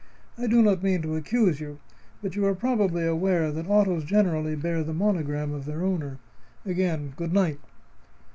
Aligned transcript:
I 0.35 0.47
do 0.47 0.63
not 0.63 0.81
mean 0.81 1.03
to 1.03 1.15
accuse 1.15 1.59
you, 1.59 1.77
but 2.23 2.35
you 2.35 2.43
are 2.47 2.55
probably 2.55 3.05
aware 3.05 3.51
that 3.51 3.69
autos 3.69 4.03
generally 4.03 4.55
bear 4.55 4.83
the 4.83 4.95
monogram 4.95 5.53
of 5.53 5.65
their 5.65 5.83
owner. 5.83 6.17
Again, 6.65 7.13
good 7.17 7.31
night." 7.33 7.59